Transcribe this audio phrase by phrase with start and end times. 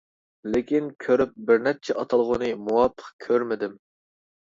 [0.55, 3.81] لېكىن كۆرۈپ بىر نەچچە ئاتالغۇنى مۇۋاپىق كۆرمىدىم.